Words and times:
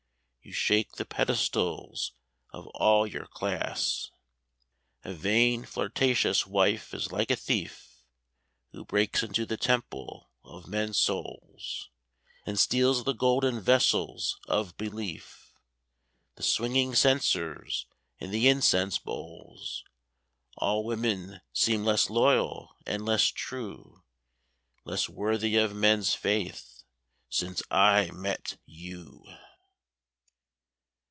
You 0.43 0.53
shake 0.53 0.93
the 0.93 1.05
pedestals 1.05 2.13
of 2.51 2.65
all 2.69 3.05
your 3.05 3.27
class. 3.27 4.09
A 5.03 5.13
vain, 5.13 5.63
flirtatious 5.63 6.47
wife 6.47 6.95
is 6.95 7.11
like 7.11 7.29
a 7.29 7.35
thief 7.35 8.03
Who 8.71 8.83
breaks 8.83 9.21
into 9.21 9.45
the 9.45 9.55
temple 9.55 10.31
of 10.43 10.67
men's 10.67 10.97
souls, 10.97 11.91
And 12.43 12.59
steals 12.59 13.03
the 13.03 13.13
golden 13.13 13.61
vessels 13.61 14.39
of 14.47 14.75
belief, 14.77 15.53
The 16.35 16.43
swinging 16.43 16.95
censers, 16.95 17.85
and 18.19 18.33
the 18.33 18.47
incense 18.49 18.97
bowls. 18.97 19.83
All 20.57 20.83
women 20.83 21.41
seem 21.53 21.85
less 21.85 22.09
loyal 22.09 22.75
and 22.87 23.05
less 23.05 23.27
true, 23.27 24.03
Less 24.85 25.07
worthy 25.07 25.55
of 25.57 25.75
men's 25.75 26.15
faith 26.15 26.81
since 27.29 27.61
I 27.69 28.09
met 28.09 28.57
you. 28.65 29.23